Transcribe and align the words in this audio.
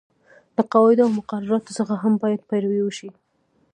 له 0.55 0.63
قواعدو 0.71 1.05
او 1.05 1.11
مقرراتو 1.17 1.75
څخه 1.79 1.93
هم 2.03 2.13
باید 2.23 2.47
پیروي 2.49 2.81
وشي. 2.83 3.09